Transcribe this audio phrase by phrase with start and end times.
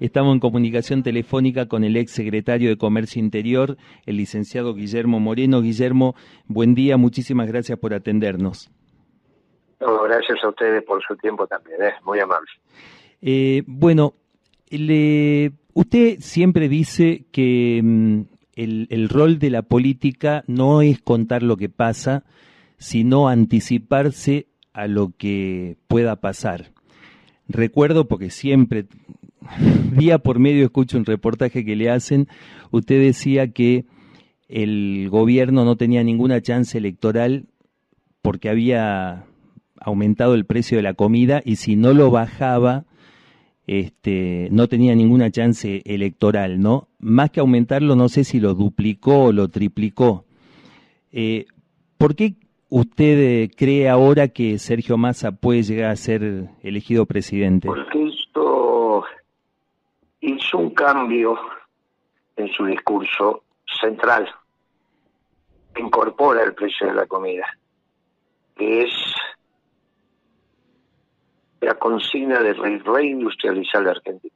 [0.00, 5.62] Estamos en comunicación telefónica con el ex secretario de Comercio Interior, el licenciado Guillermo Moreno.
[5.62, 6.16] Guillermo,
[6.46, 8.70] buen día, muchísimas gracias por atendernos.
[9.78, 11.96] gracias a ustedes por su tiempo también, es ¿eh?
[12.04, 12.50] muy amable.
[13.22, 14.14] Eh, bueno,
[15.74, 18.20] usted siempre dice que mm,
[18.56, 22.24] el rol de la política no es contar lo que pasa,
[22.78, 26.72] sino anticiparse a lo que pueda pasar.
[27.48, 28.86] Recuerdo, porque siempre
[29.92, 32.28] día por medio escucho un reportaje que le hacen,
[32.70, 33.84] usted decía que
[34.48, 37.46] el gobierno no tenía ninguna chance electoral
[38.22, 39.24] porque había
[39.80, 42.84] aumentado el precio de la comida y si no lo bajaba,
[43.66, 46.88] este, no tenía ninguna chance electoral, ¿no?
[46.98, 50.24] Más que aumentarlo, no sé si lo duplicó o lo triplicó.
[51.12, 51.46] Eh,
[51.98, 52.34] ¿Por qué
[52.68, 57.68] usted cree ahora que Sergio Massa puede llegar a ser elegido presidente?
[57.68, 58.73] Porque esto
[60.24, 61.38] hizo un cambio
[62.36, 63.44] en su discurso
[63.80, 64.28] central,
[65.76, 67.46] incorpora el precio de la comida,
[68.56, 69.14] que es
[71.60, 74.34] la consigna de reindustrializar la Argentina.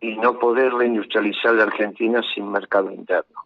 [0.00, 3.40] Y no poder reindustrializar la Argentina sin mercado interno.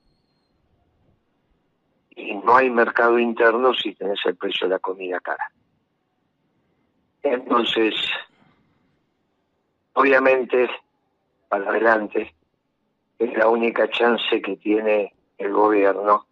[2.10, 5.50] Y no hay mercado interno si tenés el precio de la comida cara.
[7.22, 7.94] Entonces,
[9.94, 10.68] Obviamente,
[11.48, 12.34] para adelante,
[13.18, 16.26] es la única chance que tiene el gobierno,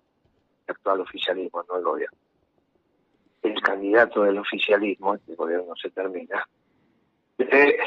[0.67, 2.19] el actual oficialismo, no el gobierno.
[3.43, 6.47] El candidato del oficialismo, el gobierno se termina,
[7.39, 7.79] le,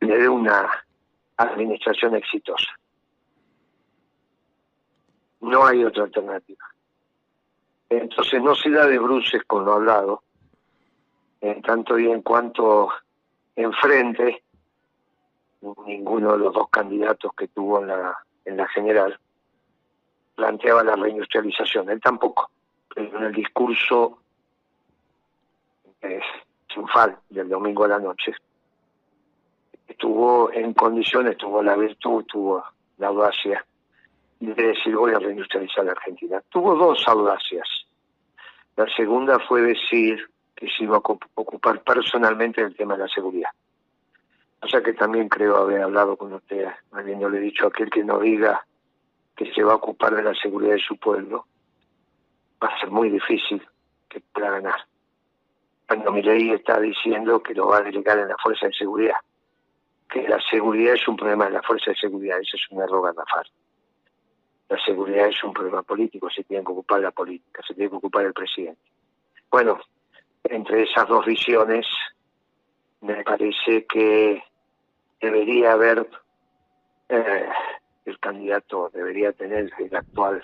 [0.00, 0.84] le dé una
[1.36, 2.70] administración exitosa.
[5.40, 6.64] No hay otra alternativa.
[7.88, 10.22] Entonces no se da de bruces con lo hablado,
[11.40, 12.90] en tanto y en cuanto
[13.58, 14.42] enfrente,
[15.86, 19.18] ninguno de los dos candidatos que tuvo en la, en la general
[20.34, 22.50] planteaba la reindustrialización, él tampoco,
[22.94, 24.18] pero en el discurso
[26.68, 28.32] triunfal del domingo a la noche
[29.88, 32.62] estuvo en condiciones, tuvo la virtud, tuvo
[32.98, 33.64] la audacia
[34.38, 36.40] de decir voy a reindustrializar la Argentina.
[36.50, 37.68] Tuvo dos audacias.
[38.76, 43.50] La segunda fue decir que se iba a ocupar personalmente del tema de la seguridad.
[44.60, 48.18] O sea que también creo haber hablado con usted, habiéndole dicho a aquel que no
[48.18, 48.66] diga
[49.36, 51.46] que se va a ocupar de la seguridad de su pueblo,
[52.60, 53.64] va a ser muy difícil
[54.08, 54.80] que pueda ganar.
[55.86, 59.14] Cuando mi ley está diciendo que lo va a delegar en la fuerza de seguridad,
[60.10, 63.04] que la seguridad es un problema de la fuerza de seguridad, eso es un error
[63.04, 63.46] garrafal.
[64.68, 67.96] La seguridad es un problema político, se tiene que ocupar la política, se tiene que
[67.96, 68.82] ocupar el presidente.
[69.50, 69.78] Bueno,
[70.50, 71.86] entre esas dos visiones,
[73.00, 74.42] me parece que
[75.20, 76.08] debería haber,
[77.08, 77.48] eh,
[78.04, 80.42] el candidato, debería tener el actual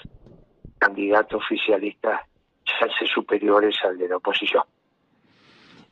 [0.78, 2.26] candidato oficialista
[2.64, 4.64] chances superiores al de la oposición.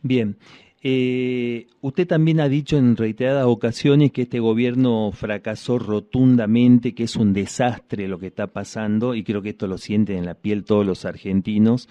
[0.03, 0.37] Bien.
[0.85, 7.15] Eh, usted también ha dicho en reiteradas ocasiones que este gobierno fracasó rotundamente, que es
[7.15, 10.65] un desastre lo que está pasando, y creo que esto lo sienten en la piel
[10.65, 11.89] todos los argentinos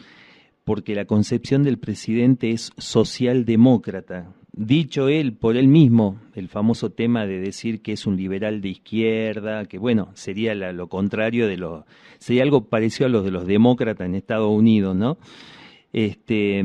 [0.63, 4.33] porque la concepción del presidente es socialdemócrata.
[4.53, 8.69] Dicho él por él mismo, el famoso tema de decir que es un liberal de
[8.69, 11.85] izquierda, que bueno, sería lo contrario de lo,
[12.19, 15.17] sería algo parecido a los de los demócratas en Estados Unidos, ¿no?
[15.93, 16.63] Este,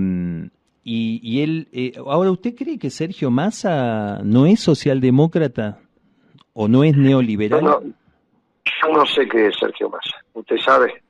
[0.89, 5.81] y, él, eh, ahora, ¿usted cree que Sergio Massa no es socialdemócrata
[6.53, 7.63] o no es neoliberal?
[7.63, 11.03] yo no sé qué es Sergio Massa, ¿usted sabe?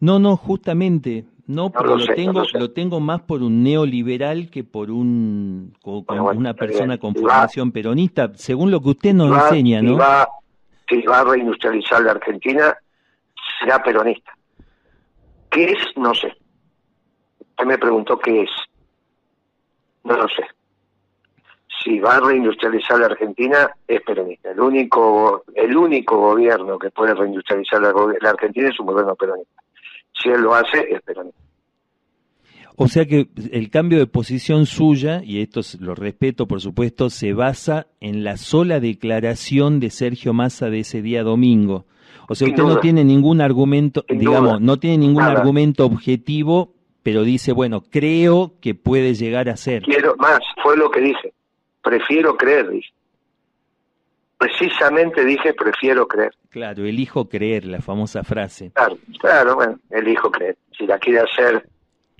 [0.00, 4.90] No, no, justamente, no, pero lo, tengo, lo, tengo más por un neoliberal que por
[4.90, 9.90] un una persona con formación peronista, según lo que usted nos enseña, ¿no?
[9.90, 10.28] Si va,
[10.88, 12.76] si va a reindustrializar la Argentina,
[13.58, 14.32] será peronista.
[15.50, 15.78] ¿Qué es?
[15.96, 16.32] No sé.
[17.40, 18.50] Usted me preguntó qué es.
[20.04, 20.46] No lo sé.
[21.82, 24.52] Si va a reindustrializar la Argentina, es peronista.
[24.52, 29.62] El único, el único gobierno que puede reindustrializar la Argentina es un gobierno peronista
[30.22, 31.00] si él lo hace, es
[32.76, 37.32] O sea que el cambio de posición suya, y esto lo respeto por supuesto, se
[37.32, 41.86] basa en la sola declaración de Sergio Massa de ese día domingo.
[42.28, 46.72] O sea, usted no tiene ningún argumento, digamos, no tiene ningún argumento objetivo,
[47.02, 49.82] pero dice, bueno, creo que puede llegar a ser.
[49.82, 51.32] Quiero más, fue lo que dije.
[51.82, 52.88] Prefiero creer, dije.
[54.42, 56.34] Precisamente dije, prefiero creer.
[56.50, 58.72] Claro, elijo creer, la famosa frase.
[58.74, 60.56] Claro, claro, bueno, elijo creer.
[60.76, 61.64] Si la quiere hacer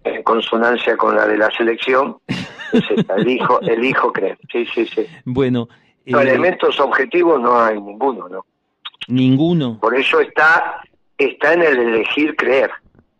[0.04, 2.18] en consonancia con la de la selección,
[2.72, 4.38] Es esta, elijo, elijo creer.
[4.52, 5.04] Sí, sí, sí.
[5.24, 5.68] Bueno.
[6.06, 8.46] No, eh, elementos objetivos no hay ninguno, ¿no?
[9.08, 9.80] Ninguno.
[9.80, 10.80] Por eso está,
[11.18, 12.70] está en el elegir creer.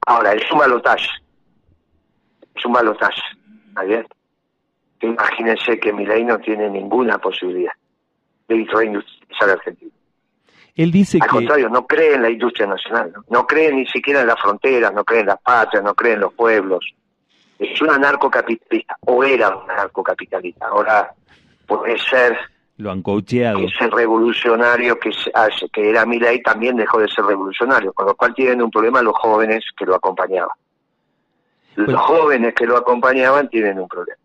[0.07, 1.09] Ahora, es un balotaje.
[2.55, 3.21] Es un balotaje.
[3.69, 4.07] ¿Está bien?
[5.01, 7.73] Imagínense que Milei no tiene ninguna posibilidad
[8.57, 9.91] de Argentina.
[10.75, 13.25] Él dice Al que contrario, no cree en la industria nacional, ¿no?
[13.29, 16.21] no cree ni siquiera en las fronteras, no cree en las patrias, no cree en
[16.21, 16.85] los pueblos.
[17.59, 20.67] Es un anarcocapitalista, o era un anarcocapitalista.
[20.67, 21.13] Ahora
[21.67, 22.39] puede ser
[22.79, 23.59] lo han coacheado.
[23.59, 28.07] que ese revolucionario que, se hace, que era Milei también dejó de ser revolucionario, con
[28.07, 30.57] lo cual tienen un problema los jóvenes que lo acompañaban.
[31.77, 32.01] Los Bueno.
[32.01, 34.19] jóvenes que lo acompañaban tienen un problema.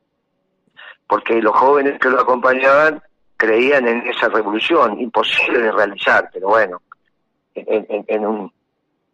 [1.07, 3.01] Porque los jóvenes que lo acompañaban
[3.37, 6.81] creían en esa revolución, imposible de realizar, pero bueno,
[7.55, 8.51] en, en- en un,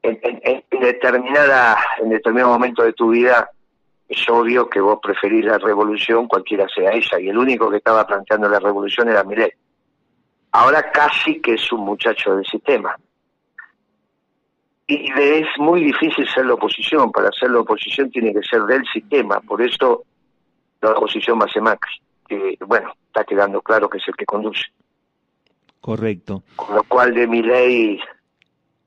[0.01, 3.49] en, en- determinada, en determinado momento de tu vida
[4.09, 8.05] es obvio que vos preferís la revolución, cualquiera sea ella, y el único que estaba
[8.05, 9.51] planteando la revolución era Milei.
[10.51, 12.95] Ahora casi que es un muchacho del sistema.
[14.85, 18.83] Y es muy difícil ser la oposición, para ser la oposición tiene que ser del
[18.93, 20.03] sistema, por eso
[20.81, 21.93] la oposición va a ser Macri,
[22.57, 24.63] que bueno, está quedando claro que es el que conduce.
[25.79, 26.43] Correcto.
[26.55, 27.99] Con lo cual de Milei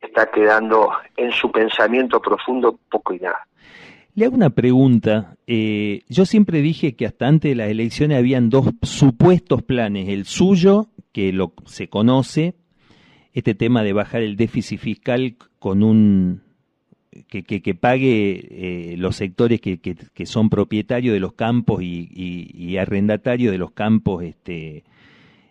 [0.01, 3.47] está quedando en su pensamiento profundo poco y nada.
[4.15, 5.37] Le hago una pregunta.
[5.47, 10.09] Eh, yo siempre dije que hasta antes de las elecciones habían dos supuestos planes.
[10.09, 12.55] El suyo, que lo se conoce,
[13.35, 16.46] este tema de bajar el déficit fiscal con un
[17.29, 18.47] que, que, que pague
[18.93, 23.59] eh, los sectores que, que, son propietarios de los campos y, y, y arrendatarios de
[23.59, 24.85] los campos este,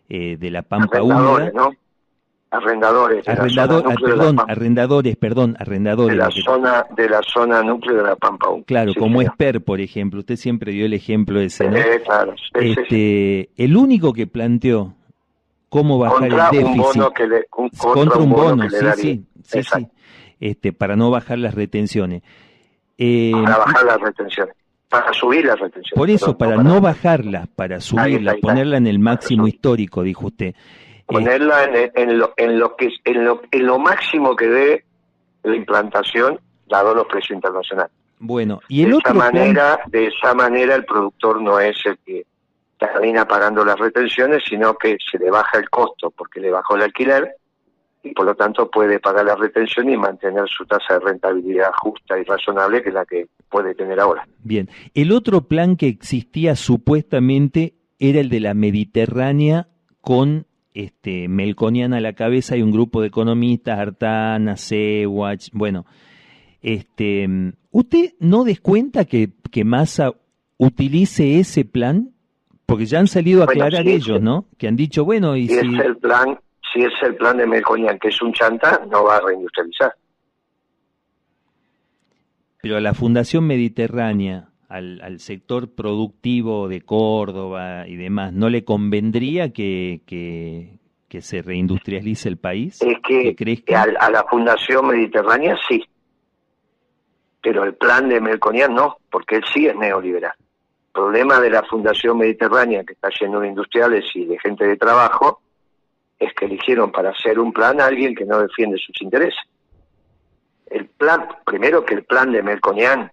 [0.09, 1.69] eh, de la Pampa Arrendadores, Húmeda.
[1.69, 1.75] ¿no?
[2.51, 3.25] Arrendadores.
[3.25, 6.17] de la Arrendador, zona ah, de la perdón, arrendadores, perdón, de arrendadores.
[6.17, 8.65] la lo que- zona de la zona núcleo de la Pampa Húmeda.
[8.65, 9.21] Claro, Sí, como.
[9.21, 10.19] Esper, por ejemplo.
[10.21, 11.75] Usted siempre dio el ejemplo ese, ¿no?
[11.77, 12.81] Eh, claro, sí, sí, sí.
[12.81, 14.94] Este, el único que planteó
[15.67, 18.77] cómo bajar contra el un déficit bono que le un- contra, un bono, que le
[18.79, 19.03] sí, daría.
[19.44, 19.88] sí, sí,
[20.39, 22.23] este, para no bajar las retenciones.
[22.97, 24.55] Eh, para bajar las retenciones,
[24.89, 25.97] para subir las retenciones.
[25.97, 28.47] por eso, para no bajarlas, para subirla, ahí está.
[28.47, 30.47] ponerla en el máximo histórico, dijo usted.
[30.47, 30.55] Eh,
[31.05, 34.85] ponerla en, en lo, en lo que en lo, en lo máximo que dé
[35.43, 37.91] la implantación dado los precios internacionales.
[38.17, 41.75] bueno, y el de otro esa plan- manera, de esa manera el productor no es
[41.85, 42.25] el que
[42.79, 46.81] termina pagando las retenciones, sino que se le baja el costo porque le bajó el
[46.83, 47.35] alquiler
[48.05, 52.17] y por lo tanto puede pagar la retención y mantener su tasa de rentabilidad justa
[52.19, 54.27] y razonable que es la que puede tener ahora.
[54.43, 59.67] Bien, el otro plan que existía supuestamente era el de la Mediterránea
[60.01, 65.85] con este Melconian a la cabeza y un grupo de economistas, Artana, Sewach, bueno,
[66.61, 67.27] este,
[67.71, 70.11] ¿usted no descuenta que, que Massa
[70.57, 72.11] utilice ese plan?
[72.65, 74.21] Porque ya han salido a Bueno, aclarar sí, ellos.
[74.21, 74.47] ¿no?
[74.57, 75.75] Que han dicho, bueno, y Si si...
[75.75, 76.39] es el plan,
[76.75, 79.94] si es el plan de Melconian, que es un chanta, no va a reindustrializar.
[82.62, 88.66] Pero a la Fundación Mediterránea, al, al sector productivo de Córdoba y demás, ¿no le
[88.66, 92.81] convendría que, que, que se reindustrialice el país?
[92.81, 95.81] Es que a, a la Fundación Mediterránea sí,
[97.42, 100.34] pero el plan de Melconian no, porque él sí es neoliberal.
[100.38, 104.75] El problema de la Fundación Mediterránea, que está lleno de industriales y de gente de
[104.75, 105.41] trabajo,
[106.19, 109.39] es que eligieron para hacer un plan a alguien que no defiende sus intereses.
[110.67, 113.12] El plan, primero que el plan de Melconian,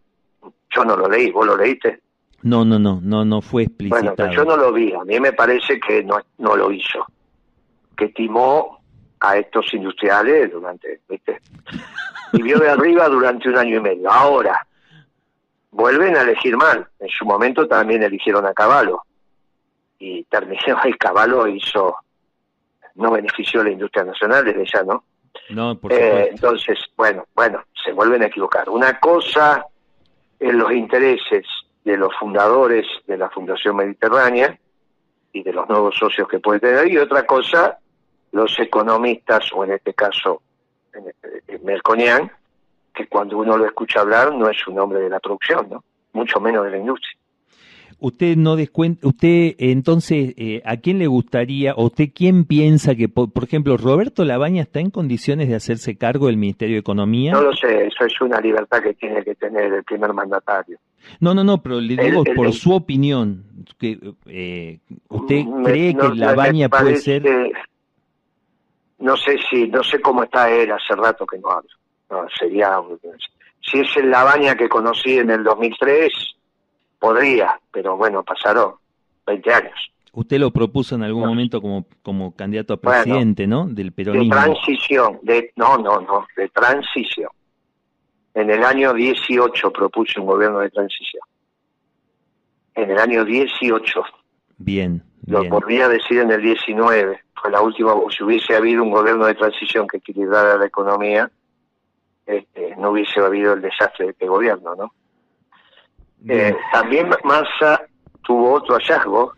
[0.74, 2.00] yo no lo leí, vos lo leíste.
[2.42, 4.16] No, no, no, no, no fue Bueno, explicitado.
[4.16, 7.06] pero yo no lo vi, a mí me parece que no, no lo hizo,
[7.96, 8.80] que timó
[9.20, 11.40] a estos industriales durante, ¿viste?
[12.34, 14.10] Y vio de arriba durante un año y medio.
[14.10, 14.66] Ahora,
[15.70, 16.88] vuelven a elegir mal.
[16.98, 19.02] En su momento también eligieron a Caballo.
[19.98, 21.94] Y terminó, el Caballo hizo,
[22.94, 25.04] no benefició a la industria nacional desde ya, ¿no?
[25.50, 28.68] No, por Eh, entonces, bueno, bueno, se vuelven a equivocar.
[28.68, 29.64] Una cosa
[30.38, 31.46] en los intereses
[31.84, 34.58] de los fundadores de la Fundación Mediterránea
[35.32, 37.78] y de los nuevos socios que puede tener, y otra cosa,
[38.32, 40.42] los economistas, o en este caso,
[40.92, 41.12] en,
[41.48, 42.30] en Melconian,
[42.94, 45.84] que cuando uno lo escucha hablar no es un hombre de la producción, ¿no?
[46.12, 47.16] Mucho menos de la industria.
[48.04, 53.08] Usted no descuenta, usted entonces, eh, ¿a quién le gustaría, o usted quién piensa que,
[53.08, 57.30] por, por ejemplo, Roberto Labaña está en condiciones de hacerse cargo del Ministerio de Economía?
[57.30, 60.78] No lo sé, eso es una libertad que tiene que tener el primer mandatario.
[61.20, 63.44] No, no, no, pero le digo el- por el- su opinión.
[63.78, 64.78] Que, eh,
[65.08, 67.22] ¿Usted Me- cree no, que Labaña puede ser?
[68.98, 71.68] No sé si, no sé cómo está él, hace rato que no hablo.
[72.10, 72.78] No, sería,
[73.60, 76.12] si es el Labaña que conocí en el 2003,
[77.02, 78.74] podría, pero bueno, pasaron
[79.26, 79.92] 20 años.
[80.12, 83.66] Usted lo propuso en algún momento como, como candidato a presidente, ¿no?
[83.66, 84.32] Del peronismo.
[84.32, 87.28] De transición, de, no, no, no, de transición.
[88.34, 91.22] En el año 18 propuse un gobierno de transición.
[92.76, 94.02] En el año 18.
[94.58, 95.02] Bien.
[95.26, 97.20] Lo podría decir en el 19.
[97.34, 101.28] Fue la última, si hubiese habido un gobierno de transición que equilibrara la economía,
[102.26, 104.92] este, no hubiese habido el desastre de este gobierno, ¿no?
[106.28, 107.82] Eh, también Massa
[108.22, 109.32] tuvo otro hallazgo,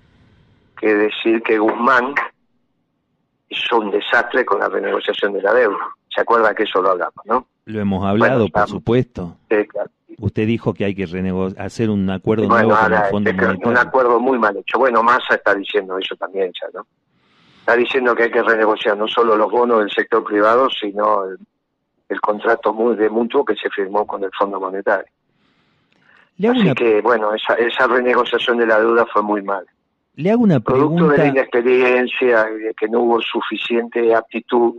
[0.78, 2.14] que decir que Guzmán
[3.48, 5.78] hizo un desastre con la renegociación de la deuda.
[6.14, 7.46] ¿Se acuerda que eso lo hablamos, no?
[7.64, 9.36] Lo hemos hablado, por supuesto.
[10.18, 11.04] Usted dijo que hay que
[11.58, 13.68] hacer un acuerdo nuevo con el Fondo Monetario.
[13.68, 14.78] Un acuerdo muy mal hecho.
[14.78, 16.86] Bueno, Massa está diciendo eso también ya, ¿no?
[17.60, 21.38] Está diciendo que hay que renegociar no solo los bonos del sector privado, sino el,
[22.08, 25.10] el contrato muy de mutuo que se firmó con el Fondo Monetario.
[26.38, 29.64] Así que, bueno, esa, esa renegociación de la deuda fue muy mal.
[30.16, 30.96] Le hago una pregunta.
[30.96, 34.74] Producto de la inexperiencia y de que no hubo suficiente aptitud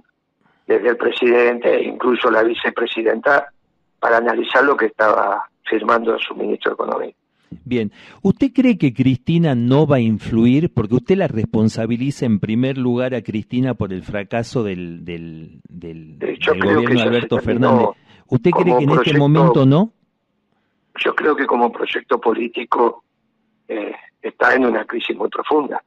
[0.67, 3.51] desde el presidente e incluso la vicepresidenta
[3.99, 7.13] para analizar lo que estaba firmando su ministro de Economía.
[7.63, 10.73] Bien, ¿usted cree que Cristina no va a influir?
[10.73, 16.17] Porque usted la responsabiliza en primer lugar a Cristina por el fracaso del, del, del,
[16.19, 17.87] gobierno de Alberto Fernández.
[18.27, 19.93] ¿Usted cree que en este momento no?
[20.97, 23.03] Yo creo que como proyecto político
[23.67, 25.83] eh, está en una crisis muy profunda,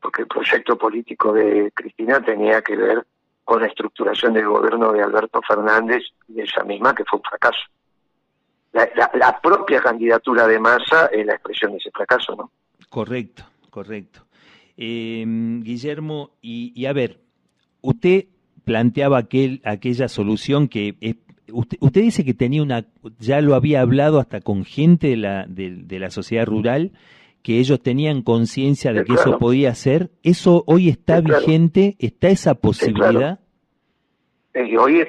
[0.00, 3.06] porque el proyecto político de Cristina tenía que ver
[3.44, 7.60] con la estructuración del gobierno de Alberto Fernández y esa misma que fue un fracaso.
[8.72, 12.52] La, propia candidatura de Massa es la expresión de ese fracaso, ¿no?
[12.88, 14.20] Correcto, correcto.
[14.76, 17.18] Eh, Guillermo, y, y, a ver,
[17.80, 18.26] usted
[18.64, 21.16] planteaba aquel, aquella solución que es
[21.52, 22.84] Usted, dice que tenía una,
[23.18, 26.92] ya lo había hablado hasta con gente de la, de, la sociedad rural,
[27.42, 30.10] que ellos tenían conciencia de que eso podía ser.
[30.22, 31.96] ¿Eso hoy está vigente?
[31.98, 33.40] ¿Está esa posibilidad?
[34.54, 35.08] Y hoy es,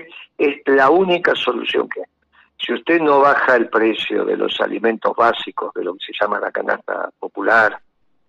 [0.65, 2.05] la única solución que hay.
[2.57, 6.39] Si usted no baja el precio de los alimentos básicos, de lo que se llama
[6.39, 7.79] la canasta popular,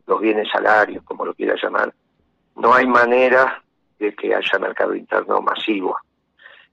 [0.06, 1.92] los bienes salarios, como lo quiera llamar,
[2.56, 3.62] no hay manera
[3.98, 5.96] de que haya mercado interno masivo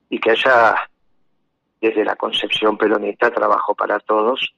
[0.09, 0.75] y que haya
[1.81, 4.53] desde la concepción peronista, trabajo para todos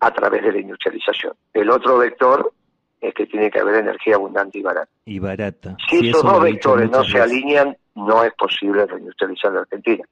[0.00, 1.34] a través de la industrialización.
[1.52, 2.52] El otro vector
[3.00, 4.90] es que tiene que haber energía abundante y barata.
[5.04, 5.76] Y barata.
[5.88, 10.04] Si esos dos vectores no se alinean, no es posible reindustrializar la Argentina.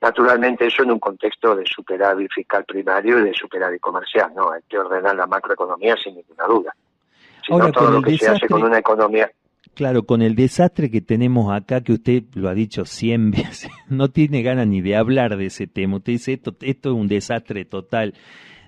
[0.00, 4.50] Naturalmente eso en un contexto de superávit fiscal primario y de superávit comercial, ¿no?
[4.50, 6.74] Hay que ordenar la macroeconomía sin ninguna duda.
[7.46, 9.30] Si no, todo lo que se hace con una economía
[9.74, 14.10] Claro, con el desastre que tenemos acá, que usted lo ha dicho cien veces, no
[14.10, 15.96] tiene ganas ni de hablar de ese tema.
[15.96, 18.14] Usted dice, esto, esto es un desastre total.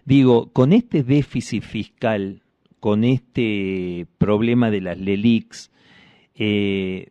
[0.05, 2.43] Digo, con este déficit fiscal,
[2.81, 5.71] con este problema de las LELIX,
[6.37, 7.09] eh,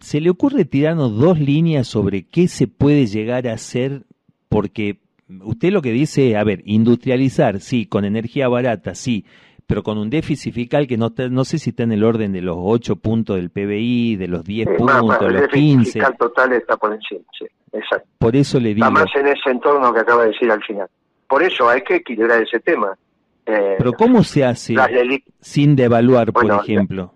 [0.00, 4.04] ¿se le ocurre tirarnos dos líneas sobre qué se puede llegar a hacer?
[4.48, 4.98] Porque
[5.42, 9.24] usted lo que dice, a ver, industrializar, sí, con energía barata, sí,
[9.70, 12.40] pero con un déficit fiscal que no, no sé si está en el orden de
[12.40, 15.78] los 8 puntos del PBI, de los 10 puntos, de los 15.
[15.78, 18.08] El fiscal total está por encima, sí, exacto.
[18.18, 18.84] Por eso le digo.
[18.84, 20.88] Está más en ese entorno que acaba de decir al final.
[21.28, 22.98] Por eso hay que equilibrar ese tema.
[23.46, 24.74] Eh, pero ¿cómo se hace
[25.38, 27.14] sin devaluar, por ejemplo?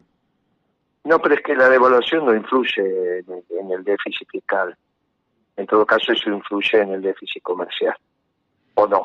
[1.02, 4.76] no, pero es que la devaluación no influye en el déficit fiscal.
[5.56, 7.96] En todo caso, eso influye en el déficit comercial.
[8.74, 9.02] ¿O no?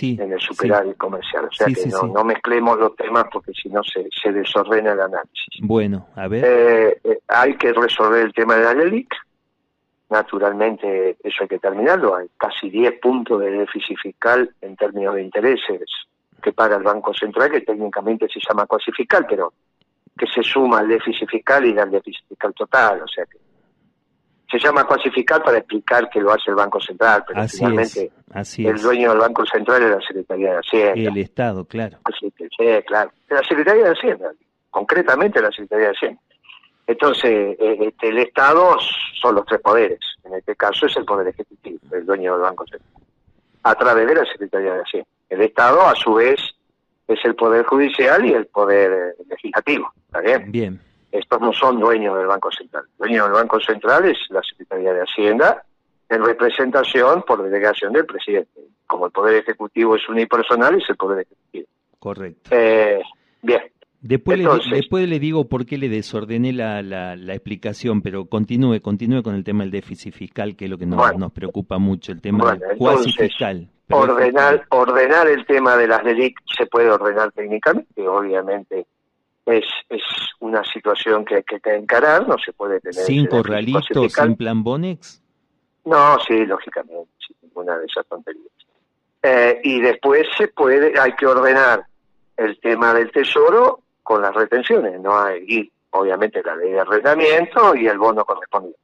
[0.00, 1.46] En el superávit comercial.
[1.46, 5.60] O sea que no, mezclemos los temas porque si no se, se desordena el análisis.
[5.60, 6.44] Bueno, a ver.
[6.44, 9.14] Eh, eh, hay que resolver el tema de la LELIC.
[10.10, 12.14] Naturalmente, eso hay que terminarlo.
[12.16, 15.80] Hay casi 10 puntos de déficit fiscal en términos de intereses
[16.42, 19.52] que paga el Banco Central, que técnicamente se llama cuasi fiscal, pero
[20.18, 23.02] que se suma al déficit fiscal y al déficit fiscal total.
[23.02, 23.38] O sea que
[24.52, 28.12] se llama clasificar para explicar que lo hace el Banco Central, pero finalmente
[28.58, 31.10] el dueño del Banco Central es la Secretaría de Hacienda.
[31.10, 31.98] El Estado, claro.
[32.20, 32.30] sí,
[32.86, 33.10] claro.
[33.30, 34.30] La Secretaría de Hacienda,
[34.70, 36.20] concretamente la Secretaría de Hacienda.
[36.86, 38.76] Entonces, eh, este, el Estado
[39.22, 40.00] son los tres poderes.
[40.24, 43.02] En este caso es el Poder Ejecutivo, el dueño del Banco Central,
[43.62, 45.08] a través de la Secretaría de Hacienda.
[45.30, 46.38] El Estado, a su vez,
[47.08, 49.90] es el Poder Judicial y el Poder Legislativo.
[50.08, 50.52] ¿Está bien?
[50.52, 52.84] Bien estos no son dueños del Banco Central.
[52.92, 55.62] El dueño del Banco Central es la Secretaría de Hacienda
[56.08, 58.60] en representación por delegación del presidente.
[58.86, 61.66] Como el Poder Ejecutivo es unipersonal, es el Poder Ejecutivo.
[61.98, 62.50] Correcto.
[62.50, 63.00] Eh,
[63.42, 63.60] bien.
[64.00, 69.22] Después, le, después le digo por qué le desordené la, la, explicación, pero continúe, continúe
[69.22, 72.20] con el tema del déficit fiscal, que es lo que nos, nos preocupa mucho, el
[72.20, 73.68] tema del cuasi fiscal.
[73.90, 78.86] ordenar, ordenar el tema de las LELIC se puede ordenar técnicamente, obviamente
[79.46, 80.02] es, es
[80.40, 83.04] una situación que hay que encarar, no se puede tener...
[83.04, 85.22] ¿Sin corralitos, sin plan Bonex?
[85.84, 88.46] No, sí, lógicamente, sin ninguna de esas tonterías.
[89.22, 91.86] Eh, y después se puede, hay que ordenar
[92.36, 97.74] el tema del tesoro con las retenciones, no hay, y obviamente la ley de arrendamiento
[97.74, 98.78] y el bono correspondiente.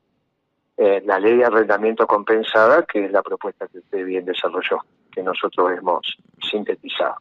[0.76, 4.78] Eh, la ley de arrendamiento compensada, que es la propuesta que usted bien desarrolló,
[5.10, 6.16] que nosotros hemos
[6.48, 7.16] sintetizado.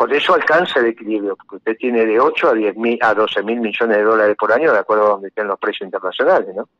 [0.00, 3.42] Con eso alcanza el equilibrio, porque usted tiene de 8 a 10 mil, a 12
[3.42, 6.70] mil millones de dólares por año, de acuerdo a donde estén los precios internacionales, ¿no?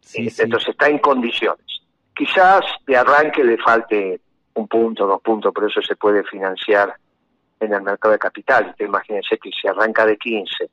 [0.00, 1.64] Sí, Entonces está en condiciones.
[2.12, 4.20] Quizás de arranque le falte
[4.54, 6.92] un punto, dos puntos, pero eso se puede financiar
[7.60, 8.70] en el mercado de capital.
[8.70, 10.70] Usted imagínense que si arranca de 15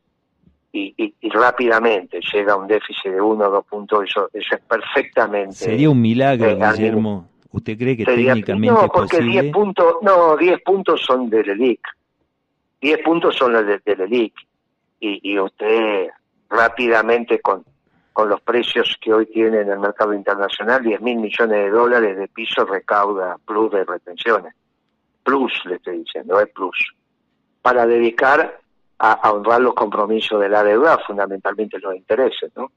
[0.71, 5.53] y, rápidamente llega a un déficit de uno o dos puntos, eso, eso es perfectamente...
[5.53, 7.29] Sería un milagro, eh, Guillermo.
[7.55, 11.79] ¿Usted cree que técnicamente no, porque 10 puntos, no, 10 puntos son del ELIC.
[12.81, 14.33] 10 puntos son los del ELIC.
[14.99, 16.09] Y, y usted
[16.49, 17.63] rápidamente con,
[18.11, 22.17] con los precios que hoy tiene en el mercado internacional, 10 mil millones de dólares
[22.17, 24.53] de piso recauda plus de retenciones.
[25.23, 26.93] Plus, le estoy diciendo, es plus.
[27.61, 28.59] Para dedicar
[28.99, 32.69] a, honrar los compromisos de la deuda, fundamentalmente los intereses, ¿no?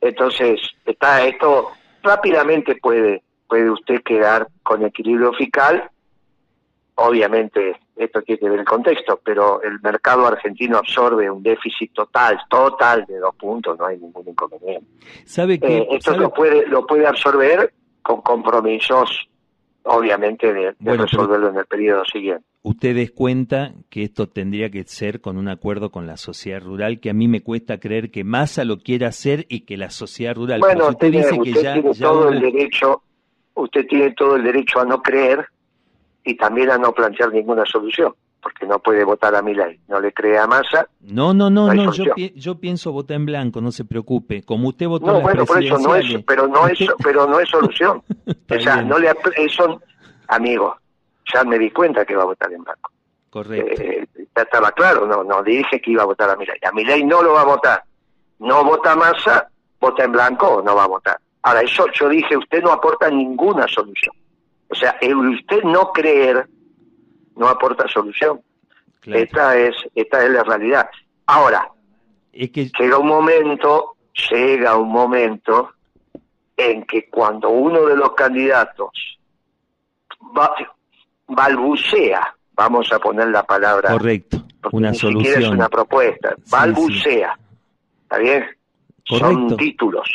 [0.00, 1.70] Entonces, está esto
[2.02, 5.90] rápidamente puede puede usted quedar con equilibrio fiscal.
[6.94, 12.40] Obviamente, esto tiene que ver el contexto, pero el mercado argentino absorbe un déficit total,
[12.48, 14.86] total de dos puntos, no hay ningún inconveniente.
[15.26, 19.28] ¿Sabe que, eh, esto lo puede lo puede absorber con compromisos,
[19.82, 25.36] obviamente, de, resolverlo en el periodo siguiente usted descuenta que esto tendría que ser con
[25.36, 28.78] un acuerdo con la sociedad rural, que a mí me cuesta creer que Massa lo
[28.78, 30.60] quiera hacer y que la sociedad rural.
[30.60, 33.02] Bueno, usted, dice que ya, tiene todo el derecho,
[33.54, 35.46] usted tiene todo el derecho a no creer
[36.24, 40.00] y también a no plantear ninguna solución, porque no puede votar a mi ley, no
[40.00, 40.88] le cree a Massa.
[41.00, 44.42] No, no, no, no, yo, pienso votar en blanco, no se preocupe.
[44.42, 47.48] Como usted votó no, bueno, por eso no es, pero no es, pero no es
[47.48, 48.02] solución.
[48.50, 49.80] o sea, no le, eso,
[50.28, 50.76] amigo,
[51.32, 52.90] ya me di cuenta que iba a votar en blanco.
[53.30, 53.82] Correcto.
[53.82, 56.58] Eh, ya estaba claro, no, no dije que iba a votar a mi ley.
[56.62, 57.82] A mi ley no lo va a votar.
[58.38, 59.48] No vota Massa,
[59.80, 61.18] vota en blanco o no va a votar.
[61.42, 64.14] Ahora, eso yo dije, usted no aporta ninguna solución.
[64.68, 66.46] O sea, el usted no creer
[67.36, 68.40] no aporta solución.
[69.04, 70.88] Esta es esta es la realidad.
[71.26, 71.68] Ahora,
[72.32, 72.70] es que...
[72.78, 73.96] llega un momento,
[74.30, 75.72] llega un momento
[76.56, 79.18] en que cuando uno de los candidatos
[80.38, 80.54] va,
[81.26, 83.90] balbucea, vamos a poner la palabra.
[83.90, 85.42] Correcto, una ni solución.
[85.42, 87.36] es una propuesta, balbucea.
[88.04, 88.46] ¿Está bien?
[89.04, 90.08] Son títulos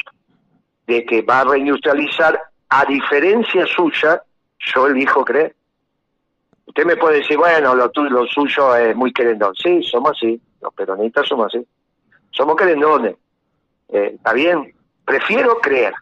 [0.88, 4.21] de que va a reindustrializar, a diferencia suya,
[4.60, 5.56] yo elijo creer.
[6.65, 9.54] Usted me puede decir, bueno, lo, lo suyo es muy querendón.
[9.56, 11.65] Sí, somos así, los peronistas somos así.
[12.32, 13.15] Somos querendones.
[13.89, 14.73] Eh, ¿Está bien?
[15.06, 15.93] Prefiero creer.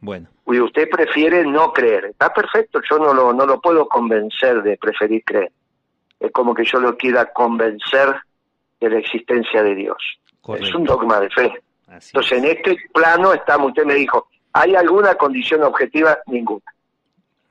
[0.00, 2.06] Bueno y usted prefiere no creer.
[2.06, 5.52] Está perfecto, yo no lo, no lo puedo convencer de preferir creer.
[6.20, 8.14] Es como que yo lo quiera convencer
[8.80, 9.96] de la existencia de Dios.
[10.58, 11.62] Es un dogma de fe.
[11.88, 16.18] Entonces, en este plano estamos, usted me dijo, ¿hay alguna condición objetiva?
[16.26, 16.64] Ninguna.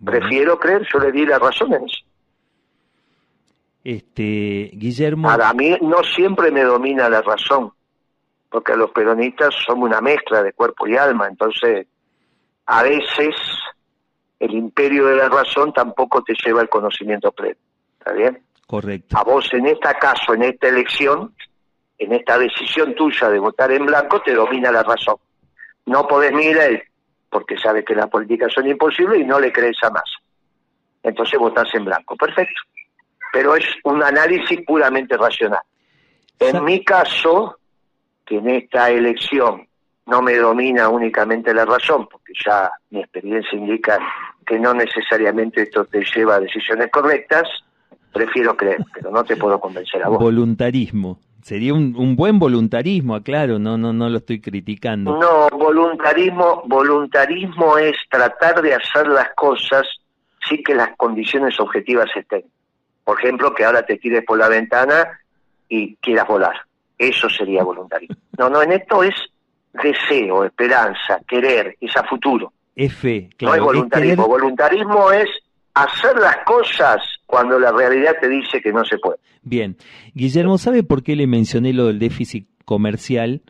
[0.04, 2.04] Prefiero creer, yo le di las razones.
[3.84, 5.28] Este, Guillermo.
[5.28, 7.72] Para mí no siempre me domina la razón,
[8.50, 11.88] porque los peronistas somos una mezcla de cuerpo y alma, entonces
[12.66, 13.36] a veces
[14.39, 17.58] el imperio de la razón tampoco te lleva al conocimiento pleno.
[18.00, 18.42] ¿Está bien?
[18.66, 19.18] Correcto.
[19.18, 21.34] A vos en este caso, en esta elección,
[21.98, 25.18] en esta decisión tuya de votar en blanco, te domina la razón.
[25.86, 26.82] No podés mirar
[27.34, 30.04] porque sabes que las políticas son imposibles y no le crees a más.
[31.02, 32.15] Entonces votás en blanco.
[32.15, 32.62] Perfecto.
[33.34, 35.62] Pero es un análisis puramente racional.
[36.39, 37.58] En mi caso,
[38.24, 39.67] que en esta elección
[40.06, 43.98] no me domina únicamente la razón, porque ya mi experiencia indica
[44.46, 47.48] que no necesariamente esto te lleva a decisiones correctas,
[48.13, 50.19] prefiero creer, pero no te puedo convencer a vos.
[50.19, 51.17] Voluntarismo.
[51.43, 55.17] Sería un, buen voluntarismo, aclaro, no, no, no lo estoy criticando.
[55.17, 59.86] No, voluntarismo, voluntarismo es tratar de hacer las cosas
[60.47, 62.45] sin que las condiciones objetivas estén.
[63.03, 65.19] Por ejemplo, que ahora te tires por la ventana
[65.67, 66.56] y quieras volar.
[66.97, 68.15] Eso sería voluntarismo.
[68.38, 69.13] No, no, en esto es
[69.73, 72.53] deseo, esperanza, querer, es a futuro.
[72.73, 74.27] Es fe, No es voluntarismo.
[74.27, 75.29] Voluntarismo es
[75.73, 77.01] hacer las cosas
[77.34, 79.17] cuando la realidad te dice que no se puede.
[79.41, 79.76] Bien.
[80.13, 83.41] Guillermo, ¿sabe por qué le mencioné lo del déficit comercial?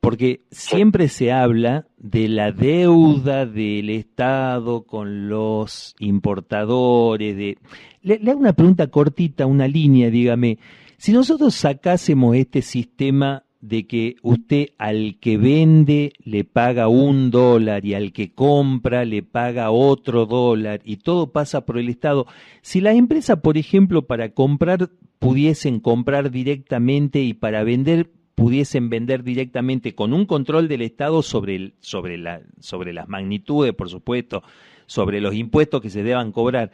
[0.00, 7.36] Porque siempre se habla de la deuda del Estado con los importadores.
[7.36, 7.58] De...
[8.02, 10.58] Le, le hago una pregunta cortita, una línea, dígame.
[10.96, 17.86] Si nosotros sacásemos este sistema de que usted al que vende le paga un dólar
[17.86, 22.26] y al que compra le paga otro dólar y todo pasa por el Estado.
[22.60, 29.22] Si las empresas, por ejemplo, para comprar pudiesen comprar directamente y para vender pudiesen vender
[29.22, 31.72] directamente con un control del Estado sobre,
[32.18, 34.42] la, sobre las magnitudes, por supuesto,
[34.86, 36.72] sobre los impuestos que se deban cobrar,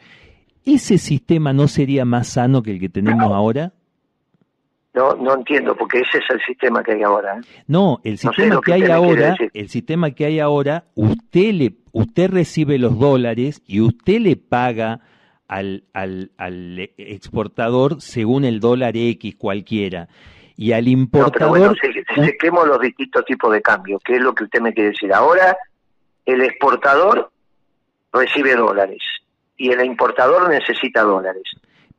[0.65, 3.73] ¿ese sistema no sería más sano que el que tenemos ahora?
[4.93, 7.37] No, no entiendo, porque ese es el sistema que hay ahora.
[7.37, 7.41] ¿eh?
[7.67, 12.31] No, el sistema que, que hay ahora, el sistema que hay ahora, usted le, usted
[12.31, 15.01] recibe los dólares y usted le paga
[15.47, 20.07] al, al, al exportador según el dólar X cualquiera
[20.59, 21.59] y al importador...
[21.59, 24.89] No, pero bueno, los distintos tipos de cambio, ¿qué es lo que usted me quiere
[24.89, 25.13] decir?
[25.13, 25.57] Ahora
[26.25, 27.31] el exportador
[28.11, 29.01] recibe dólares
[29.55, 31.43] y el importador necesita dólares.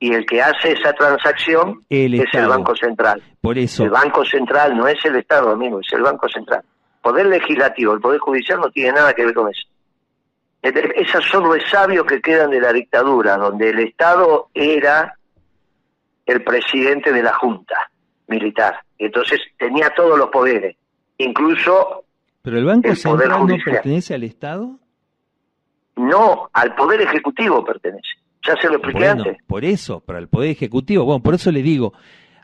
[0.02, 3.22] Y el que hace esa transacción es el Banco Central.
[3.40, 3.84] Por eso.
[3.84, 6.62] El Banco Central no es el Estado, amigo, es el Banco Central.
[7.02, 9.68] Poder legislativo, el Poder Judicial no tiene nada que ver con eso.
[10.62, 15.14] Esos son los sabios que quedan de la dictadura, donde el Estado era
[16.26, 17.90] el presidente de la Junta
[18.28, 18.80] militar.
[18.98, 20.76] Entonces tenía todos los poderes,
[21.18, 22.04] incluso...
[22.42, 24.78] ¿Pero el Banco Central no pertenece al Estado?
[25.96, 28.08] No, al Poder Ejecutivo pertenece.
[28.46, 29.38] Ya se lo expliqué antes.
[29.46, 31.92] Por eso, para el Poder Ejecutivo, bueno, por eso le digo,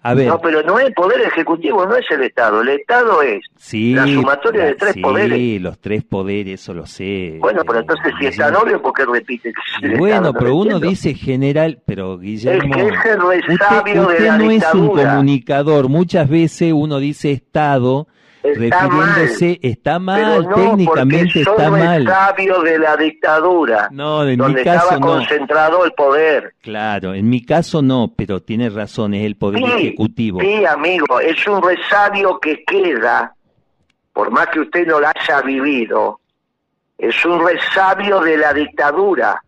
[0.06, 0.28] a ver.
[0.28, 2.60] No, pero no es el Poder Ejecutivo, no es el Estado.
[2.62, 5.36] El Estado es la sumatoria de tres poderes.
[5.36, 7.38] Sí, los tres poderes, eso lo sé.
[7.40, 11.14] Bueno, pero entonces si está novio, ¿por qué repite que es Bueno, pero uno dice
[11.14, 12.76] general, pero Guillermo.
[12.76, 15.88] Es que es el usted, usted no es un comunicador.
[15.88, 18.06] Muchas veces uno dice Estado
[18.54, 22.04] refiriéndose, está mal, técnicamente está mal.
[22.06, 26.54] sabio de la dictadura, no, en donde mi caso estaba concentrado el poder.
[26.62, 30.40] Claro, en mi caso no, pero tiene razón, es el poder ejecutivo.
[30.40, 33.34] Sí, amigo, es un resabio que queda,
[34.12, 36.20] por más que usted no lo haya vivido,
[36.98, 39.42] es un resabio de la dictadura.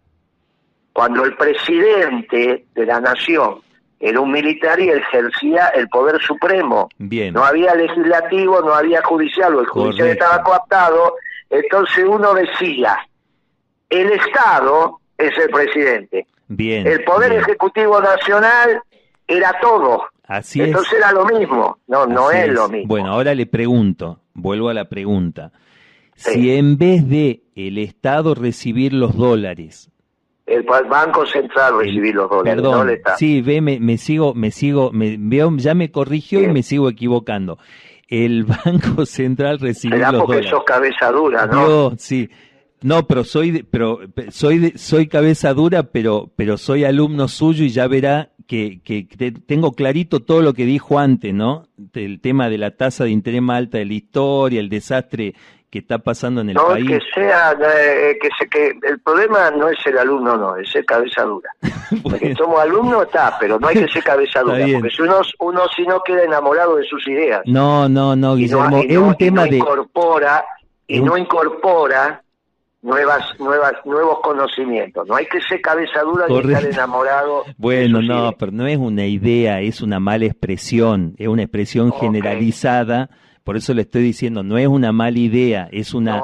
[0.92, 3.60] Cuando el presidente de la nación
[4.00, 6.88] era un militar y ejercía el poder supremo.
[6.98, 7.34] Bien.
[7.34, 11.14] No había legislativo, no había judicial, o el judicial estaba coaptado,
[11.50, 12.96] entonces uno decía,
[13.90, 16.26] el Estado es el presidente.
[16.46, 16.86] Bien.
[16.86, 18.80] El poder ejecutivo nacional
[19.26, 20.04] era todo.
[20.24, 21.78] Así entonces era lo mismo.
[21.86, 22.88] No, no es, lo mismo.
[22.88, 25.52] Bueno, ahora le pregunto, vuelvo a la pregunta.
[26.14, 29.90] Si en vez de el Estado recibir los dólares,
[30.48, 35.54] el Banco Central recibir los dólares, Perdón, Sí, ve, me, sigo, me sigo, me, veo,
[35.56, 37.58] ya me corrigió y me sigo equivocando.
[38.08, 41.66] El Banco Central recibió los porque sos cabeza dura, ¿no?
[41.66, 42.30] Yo, sí.
[42.80, 43.98] No, pero soy, pero
[44.30, 49.04] soy, soy cabeza dura, pero, pero soy alumno suyo y ya verá que, que,
[49.46, 51.66] tengo clarito todo lo que dijo antes, ¿no?
[51.92, 55.34] El tema de la tasa de interés más alta de la historia, el desastre
[55.70, 56.84] que está pasando en el país.
[56.84, 60.70] No, que sea, eh, que, se, que el problema no es el alumno, no, es
[60.70, 61.50] ser cabeza dura.
[62.02, 65.62] Porque somos alumnos está, pero no hay que ser cabeza dura, porque si uno, uno
[65.74, 67.42] si no queda enamorado de sus ideas.
[67.46, 69.56] No, no, no, Guillermo, es un tema de...
[69.56, 70.44] Incorpora,
[70.86, 72.22] y no incorpora
[72.82, 75.06] nuevas, nuevas, nuevos conocimientos.
[75.06, 77.44] No hay que ser cabeza dura ni estar enamorado.
[77.58, 83.10] Bueno, no, pero no es una idea, es una mala expresión, es una expresión generalizada
[83.48, 86.22] por eso le estoy diciendo, no es una mala idea, es una,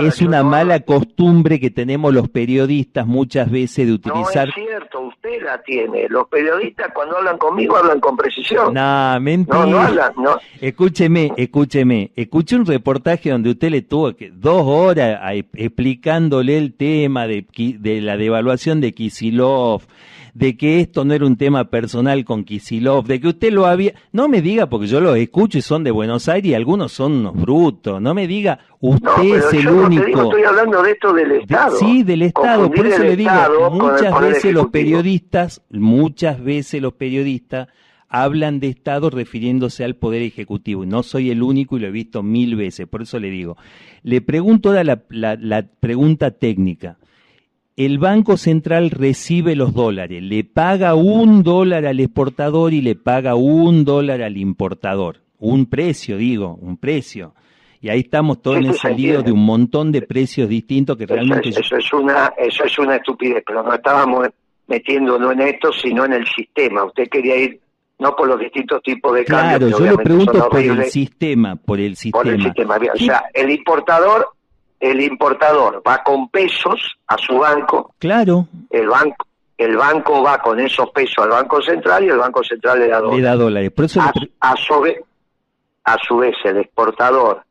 [0.00, 4.48] es, una mala costumbre que tenemos los periodistas muchas veces de utilizar.
[4.48, 6.10] No es cierto, usted la tiene.
[6.10, 8.74] Los periodistas cuando hablan conmigo hablan con precisión.
[8.74, 9.60] No, mentira.
[9.60, 10.36] No, no hablan, no.
[10.60, 12.12] Escúcheme, escúcheme.
[12.14, 15.22] Escuché un reportaje donde usted le tuvo que dos horas
[15.54, 17.46] explicándole el tema de,
[17.78, 19.84] de la devaluación de Kisilov
[20.34, 23.94] de que esto no era un tema personal con Kisilov, de que usted lo había...
[24.12, 27.12] No me diga, porque yo lo escucho y son de Buenos Aires y algunos son
[27.12, 30.22] unos brutos, no me diga, usted es el único...
[30.22, 31.76] estoy hablando de esto del Estado.
[31.76, 33.30] sí, del Estado, por eso le digo,
[33.70, 37.68] muchas veces los periodistas, muchas veces los periodistas
[38.08, 40.84] hablan de Estado refiriéndose al Poder Ejecutivo.
[40.84, 43.56] No soy el único y lo he visto mil veces, por eso le digo.
[44.02, 46.98] Le pregunto ahora la pregunta técnica
[47.86, 53.34] el Banco Central recibe los dólares, le paga un dólar al exportador y le paga
[53.34, 55.18] un dólar al importador.
[55.38, 57.34] Un precio, digo, un precio.
[57.80, 61.48] Y ahí estamos todos en el salido de un montón de precios distintos que realmente...
[61.48, 64.28] Eso es, una, eso es una estupidez, pero no estábamos
[64.66, 66.84] metiéndonos en esto, sino en el sistema.
[66.84, 67.60] Usted quería ir
[67.98, 69.78] no por los distintos tipos de Claro, cambio.
[69.78, 72.22] yo lo pregunto por el sistema, por el sistema.
[72.22, 72.76] Por el sistema.
[72.76, 74.26] O ¿Qué- sea, el importador,
[74.80, 79.26] el importador va con pesos a su banco, Claro, el banco,
[79.58, 82.96] el banco va con esos pesos al Banco Central y el Banco Central le da
[82.98, 83.24] le dólares.
[83.24, 83.70] da dólares.
[83.72, 84.96] Por eso le A, a su vez,
[85.84, 87.42] a su vez, el exportador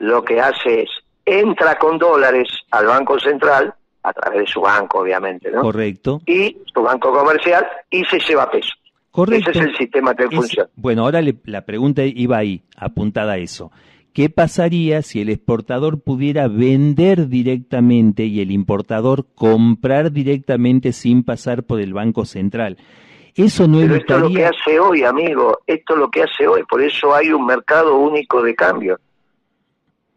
[0.00, 0.90] lo que hace es
[1.24, 5.60] entra con dólares al Banco Central, a través de su banco, obviamente, ¿no?
[5.60, 8.72] correcto, Y su banco comercial, y se lleva pesos.
[9.10, 9.50] correcto.
[9.50, 10.68] Ese es el sistema que Es- funciona.
[10.76, 13.70] bueno, ahora le- la pregunta iba ahí, apuntada a eso.
[14.12, 21.62] ¿Qué pasaría si el exportador pudiera vender directamente y el importador comprar directamente sin pasar
[21.62, 22.78] por el Banco Central?
[23.36, 25.60] Eso no Pero esto es lo que hace hoy, amigo.
[25.66, 26.62] Esto es lo que hace hoy.
[26.68, 28.98] Por eso hay un mercado único de cambio.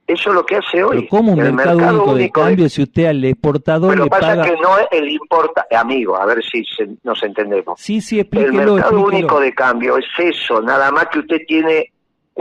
[0.07, 0.97] Eso es lo que hace hoy.
[1.01, 4.27] Pero ¿cómo un El mercado, único de cambio si usted al exportador Pero le pasa
[4.29, 4.43] paga...
[4.45, 7.79] que no es el importa, amigo, a ver si se- nos entendemos.
[7.79, 9.05] Sí, sí, El explíquelo, mercado explíquelo.
[9.05, 11.91] único de cambio es eso, nada más que usted tiene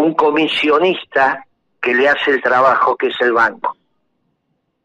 [0.00, 1.44] un comisionista
[1.80, 3.76] que le hace el trabajo, que es el banco.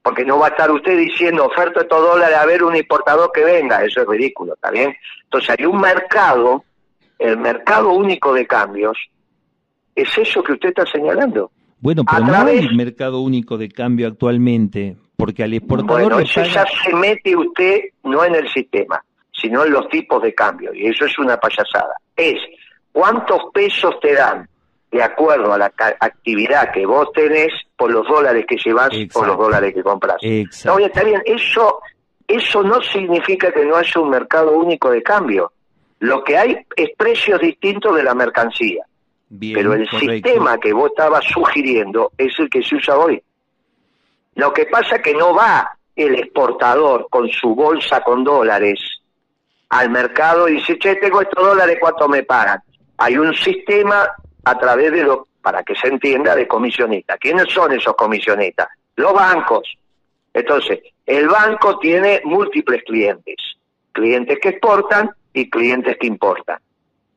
[0.01, 3.43] Porque no va a estar usted diciendo oferta estos dólares a ver un importador que
[3.43, 4.95] venga, eso es ridículo, ¿está bien?
[5.23, 6.63] Entonces hay un mercado,
[7.17, 8.97] el mercado único de cambios,
[9.95, 11.51] es eso que usted está señalando.
[11.79, 16.53] Bueno, pero no hay mercado único de cambio actualmente, porque al exportador Bueno, eso paga-
[16.53, 20.87] ya se mete usted no en el sistema, sino en los tipos de cambio, y
[20.87, 21.95] eso es una payasada.
[22.15, 22.35] Es
[22.91, 24.47] cuántos pesos te dan
[24.95, 25.65] de acuerdo a la
[25.99, 29.27] actividad que vos tenés por los dólares que llevas Exacto.
[29.27, 30.15] los dólares que compras.
[30.63, 31.81] No, está bien, eso,
[32.25, 35.51] eso no significa que no haya un mercado único de cambio.
[35.99, 38.85] Lo que hay es precios distintos de la mercancía.
[39.27, 40.13] Bien, Pero el correcto.
[40.13, 43.21] sistema que vos estabas sugiriendo es el que se usa hoy.
[44.35, 48.79] Lo que pasa que no va el exportador con su bolsa con dólares
[49.69, 52.61] al mercado y dice, che, tengo estos dólares, ¿cuánto me pagan?
[52.97, 54.07] Hay un sistema
[54.45, 57.17] a través de lo, para que se entienda, de comisionistas.
[57.19, 58.67] ¿Quiénes son esos comisionistas?
[58.95, 59.77] Los bancos.
[60.33, 63.35] Entonces, el banco tiene múltiples clientes.
[63.91, 66.59] Clientes que exportan y clientes que importan.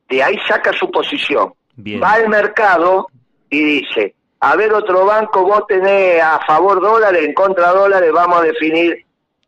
[0.07, 2.01] De ahí saca su posición Bien.
[2.01, 3.07] va al mercado
[3.49, 8.39] y dice, a ver otro banco, vos tenés a favor dólares, en contra dólares, vamos
[8.39, 9.05] a definir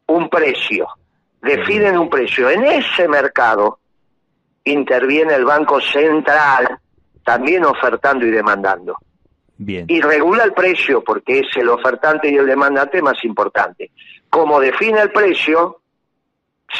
[0.07, 0.87] un precio.
[1.41, 2.49] Definen un precio.
[2.49, 3.79] En ese mercado
[4.63, 6.77] interviene el Banco Central,
[7.23, 8.97] también ofertando y demandando.
[9.57, 9.85] Bien.
[9.87, 13.91] Y regula el precio, porque es el ofertante y el demandante más importante.
[14.29, 15.81] Como define el precio,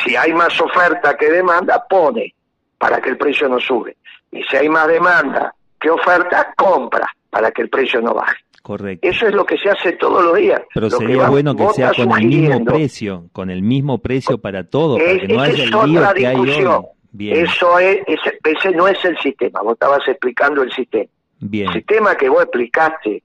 [0.04, 2.34] si hay más oferta que demanda, pone
[2.78, 3.98] para que el precio no sube.
[4.32, 8.38] Y si hay más demanda que oferta, compra para que el precio no baje.
[8.62, 9.08] Correcto.
[9.08, 10.62] Eso es lo que se hace todos los días.
[10.74, 14.64] Pero Lo sería bueno que sea con el mismo precio, con el mismo precio para
[14.64, 16.86] todo, para que no haya el lío que hay hoy.
[17.12, 19.62] Bien, Eso es, ese, ese no es el sistema.
[19.62, 21.10] Vos estabas explicando el sistema.
[21.42, 21.74] El bien.
[21.74, 23.24] sistema que vos explicaste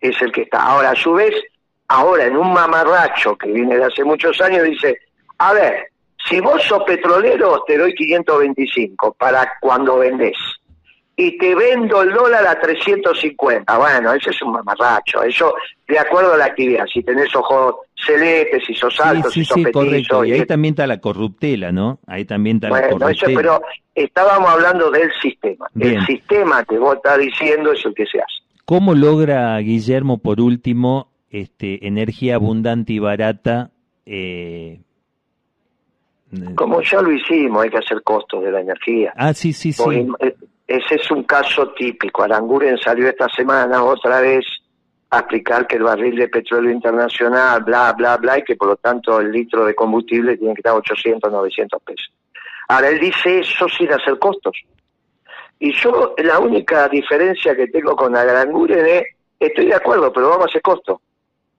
[0.00, 0.62] es el que está.
[0.62, 1.34] Ahora, a su vez,
[1.88, 4.98] ahora en un mamarracho que viene de hace muchos años, dice,
[5.38, 5.90] a ver,
[6.28, 10.36] si vos sos petrolero, te doy 525 para cuando vendés.
[11.14, 13.78] Y te vendo el dólar a 350.
[13.78, 15.22] Bueno, ese es un mamarracho.
[15.22, 15.54] Eso,
[15.88, 16.86] de acuerdo a la actividad.
[16.92, 19.80] Si tenés ojos celestes, si sos Sí, alto, sí, si sos sí, petizo.
[19.84, 20.24] correcto.
[20.24, 21.98] Y y- ahí también está la corruptela, ¿no?
[22.06, 23.36] Ahí también está la bueno, eso, corruptela.
[23.36, 23.62] pero
[23.94, 25.66] estábamos hablando del sistema.
[25.74, 25.96] Bien.
[25.98, 28.42] El sistema que vos estás diciendo es el que se hace.
[28.64, 33.70] ¿Cómo logra Guillermo, por último, este, energía abundante y barata?
[34.04, 34.80] eh,
[36.56, 39.12] Como ya lo hicimos, hay que hacer costos de la energía.
[39.16, 39.82] Ah, sí, sí, sí.
[39.82, 40.34] Porque, eh,
[40.68, 42.24] Ese es un caso típico.
[42.24, 44.44] Aranguren salió esta semana otra vez
[45.10, 48.76] a explicar que el barril de petróleo internacional, bla, bla, bla, y que por lo
[48.76, 52.12] tanto el litro de combustible tiene que estar 800, 900 pesos.
[52.68, 54.56] Ahora él dice eso sin hacer costos.
[55.58, 59.04] Y yo la única diferencia que tengo con Aranguren es,
[59.38, 61.00] estoy de acuerdo, pero vamos a hacer costo.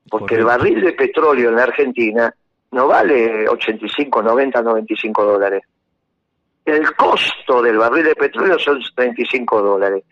[0.09, 2.33] Porque el barril de petróleo en la Argentina
[2.71, 5.63] no vale 85, 90, 95 dólares.
[6.65, 10.03] El costo del barril de petróleo son 35 dólares.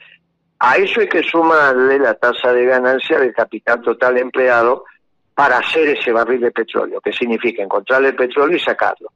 [0.60, 4.86] A eso hay que sumarle la tasa de ganancia del capital total empleado
[5.34, 9.12] para hacer ese barril de petróleo, que significa encontrar el petróleo y sacarlo.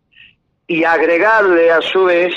[0.67, 2.35] Y agregarle a su vez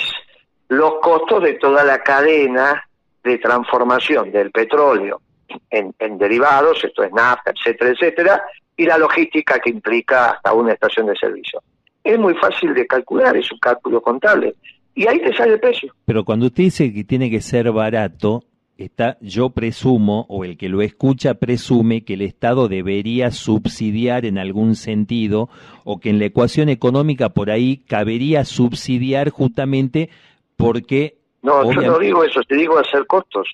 [0.68, 2.82] los costos de toda la cadena
[3.22, 5.20] de transformación del petróleo
[5.68, 8.42] en, en derivados, esto es nafta, etcétera, etcétera,
[8.76, 11.60] y la logística que implica hasta una estación de servicio.
[12.02, 14.54] Es muy fácil de calcular, es un cálculo contable.
[14.94, 15.94] Y ahí te sale el precio.
[16.04, 18.44] Pero cuando usted dice que tiene que ser barato,
[18.84, 24.38] está, yo presumo, o el que lo escucha presume, que el Estado debería subsidiar en
[24.38, 25.48] algún sentido,
[25.84, 30.10] o que en la ecuación económica por ahí cabería subsidiar justamente
[30.56, 33.48] porque No, yo no digo eso, te digo hacer costos.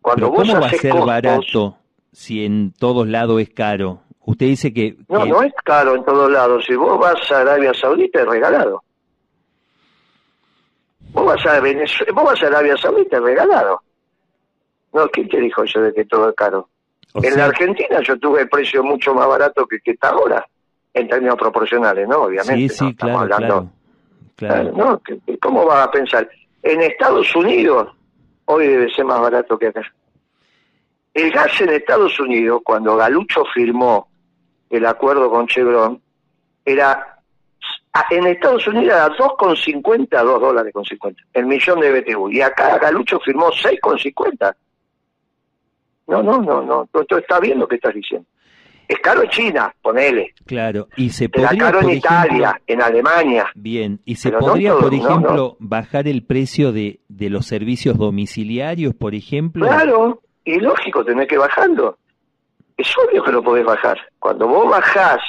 [0.00, 1.76] Cuando vos ¿Cómo va a ser barato
[2.10, 4.00] si en todos lados es caro?
[4.24, 4.96] Usted dice que...
[5.08, 6.64] No, no es caro en todos lados.
[6.66, 8.82] Si vos vas a Arabia Saudita es regalado.
[11.12, 13.82] Vos vas a Venezuela, vos vas a Arabia Saudita es regalado.
[14.92, 16.68] No, ¿quién te dijo eso de que todo es caro?
[17.14, 20.46] en la Argentina yo tuve el precio mucho más barato que, que está ahora,
[20.94, 22.22] en términos proporcionales, ¿no?
[22.22, 22.68] Obviamente.
[22.70, 23.70] Sí, sí, claro, claro,
[24.36, 24.72] claro.
[24.72, 25.02] ¿no?
[25.40, 26.28] ¿Cómo vas a pensar?
[26.62, 27.88] En Estados Unidos
[28.46, 29.82] hoy debe ser más barato que acá.
[31.14, 34.08] El gas en Estados Unidos, cuando Galucho firmó
[34.70, 36.00] el acuerdo con Chevron,
[36.64, 37.12] era
[38.10, 42.30] en Estados Unidos era 2,50, 2 dólares con 50, el millón de BTU.
[42.30, 44.54] Y acá Galucho firmó 6,50.
[46.06, 48.26] No, no, no, no, tú, está bien lo que estás diciendo.
[48.88, 50.34] Es caro en China, ponele.
[50.44, 53.46] Claro, y se podría, caro en Italia, en Alemania.
[53.54, 59.14] Bien, y se podría, por ejemplo, bajar el precio de, de los servicios domiciliarios, por
[59.14, 59.66] ejemplo.
[59.66, 61.96] Claro, y lógico, tenés que bajarlo.
[62.76, 63.98] Es obvio que lo podés bajar.
[64.18, 65.20] Cuando vos bajás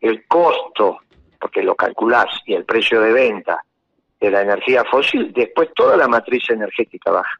[0.00, 0.98] el costo,
[1.38, 3.62] porque lo calculás, y el precio de venta
[4.20, 7.38] de la energía fósil, después toda la matriz energética baja.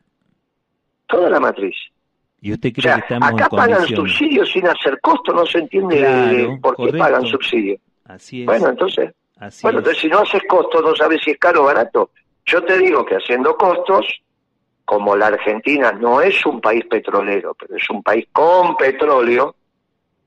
[1.07, 1.77] Toda la matriz.
[2.43, 6.77] ¿Y usted cree que estamos acá pagan subsidios sin hacer costo, no se entiende por
[6.77, 7.79] qué pagan subsidios.
[8.05, 8.47] Así es.
[8.47, 9.13] Bueno, entonces,
[9.63, 12.11] bueno, entonces si no haces costo, no sabes si es caro o barato.
[12.47, 14.23] Yo te digo que haciendo costos,
[14.85, 19.55] como la Argentina no es un país petrolero, pero es un país con petróleo,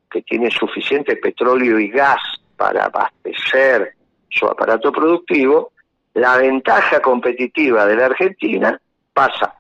[0.10, 2.22] que tiene suficiente petróleo y gas
[2.56, 3.96] para abastecer
[4.30, 5.72] su aparato productivo,
[6.14, 8.80] la ventaja competitiva de la Argentina
[9.12, 9.56] pasa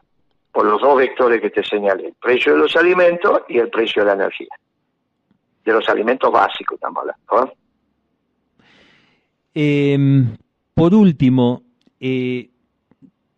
[0.53, 4.03] por los dos vectores que te señalé, el precio de los alimentos y el precio
[4.03, 4.55] de la energía.
[5.65, 7.53] De los alimentos básicos estamos hablando.
[9.55, 10.37] Em,
[10.75, 11.63] por último,
[11.99, 12.51] eh,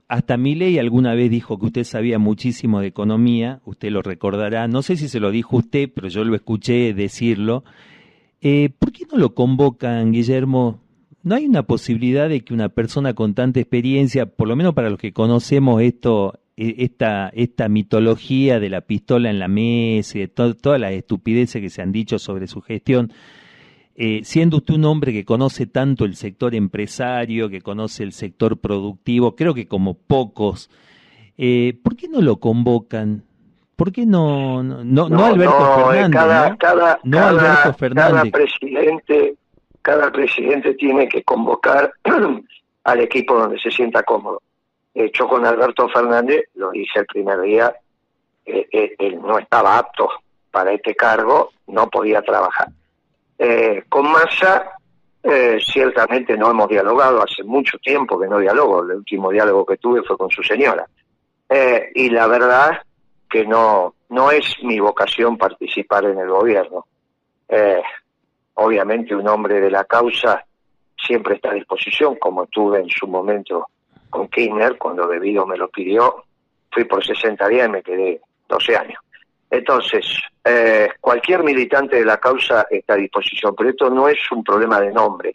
[0.09, 4.81] hasta Milei alguna vez dijo que usted sabía muchísimo de economía, usted lo recordará, no
[4.81, 7.63] sé si se lo dijo usted, pero yo lo escuché decirlo.
[8.41, 10.81] Eh, ¿Por qué no lo convocan, Guillermo?
[11.23, 14.89] ¿No hay una posibilidad de que una persona con tanta experiencia, por lo menos para
[14.89, 20.79] los que conocemos esto esta, esta mitología de la pistola en la mesa y todas
[20.79, 23.11] las estupideces que se han dicho sobre su gestión,
[23.95, 28.57] eh, siendo usted un hombre que conoce tanto el sector empresario, que conoce el sector
[28.57, 30.69] productivo, creo que como pocos,
[31.37, 33.23] eh, ¿por qué no lo convocan?
[33.75, 36.11] ¿Por qué no, no, no, Alberto Fernández?
[36.11, 39.35] Cada, cada, cada presidente,
[39.81, 41.91] cada presidente tiene que convocar
[42.85, 44.41] al equipo donde se sienta cómodo
[44.95, 47.75] hecho con Alberto Fernández, lo hice el primer día,
[48.45, 50.09] eh, eh, él no estaba apto
[50.49, 52.69] para este cargo, no podía trabajar.
[53.37, 54.71] Eh, con Massa,
[55.59, 60.03] ciertamente no hemos dialogado, hace mucho tiempo que no dialogo, el último diálogo que tuve
[60.03, 60.87] fue con su señora.
[61.95, 62.79] y la verdad
[63.27, 66.85] que no, no es mi vocación participar en el gobierno.
[68.53, 70.45] obviamente un hombre de la causa
[70.95, 73.67] siempre está a disposición, como estuve en su momento
[74.15, 76.23] con Kirchner, cuando Debido me lo pidió,
[76.71, 78.99] fui por 60 días y me quedé 12 años.
[79.49, 80.05] Entonces,
[80.43, 84.79] eh, cualquier militante de la causa está a disposición, pero esto no es un problema
[84.79, 85.33] de nombres,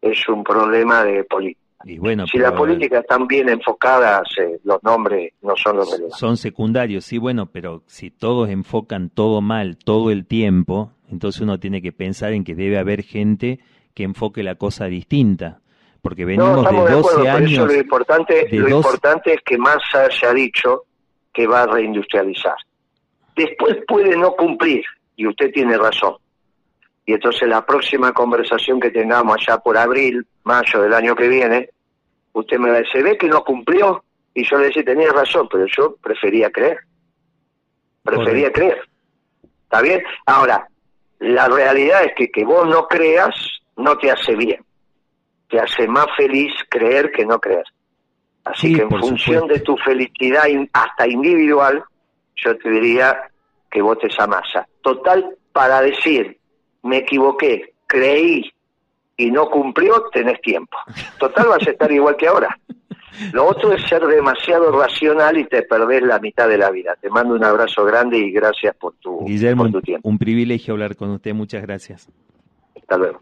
[0.00, 1.60] es un problema de política.
[1.84, 4.22] Y bueno, si la política está bien enfocada,
[4.64, 6.18] los nombres no son los relevantes.
[6.18, 11.58] Son secundarios, sí, bueno, pero si todos enfocan todo mal todo el tiempo, entonces uno
[11.58, 13.60] tiene que pensar en que debe haber gente
[13.94, 15.61] que enfoque la cosa distinta
[16.02, 17.66] porque venimos de 12 años.
[17.66, 20.84] lo importante, lo importante es que Massa haya dicho
[21.32, 22.56] que va a reindustrializar.
[23.36, 24.84] Después puede no cumplir,
[25.16, 26.16] y usted tiene razón.
[27.06, 31.70] Y entonces la próxima conversación que tengamos allá por abril, mayo del año que viene,
[32.32, 34.04] usted me va a decir, ¿ve que no cumplió?
[34.34, 36.78] Y yo le decía, tenía razón, pero yo prefería creer.
[38.02, 38.80] Prefería creer.
[39.64, 40.02] ¿Está bien?
[40.26, 40.66] Ahora,
[41.20, 43.34] la realidad es que que vos no creas
[43.76, 44.62] no te hace bien
[45.52, 47.66] te hace más feliz creer que no creer.
[48.42, 51.84] Así que en función de tu felicidad hasta individual,
[52.36, 53.30] yo te diría
[53.70, 54.66] que votes a masa.
[54.80, 56.38] Total, para decir,
[56.82, 58.50] me equivoqué, creí
[59.18, 60.78] y no cumplió, tenés tiempo.
[61.18, 62.58] Total, vas a estar igual que ahora.
[63.34, 66.96] Lo otro es ser demasiado racional y te perdés la mitad de la vida.
[66.98, 70.08] Te mando un abrazo grande y gracias por tu, por tu tiempo.
[70.08, 71.34] Un privilegio hablar con usted.
[71.34, 72.08] Muchas gracias.
[72.74, 73.20] Hasta luego.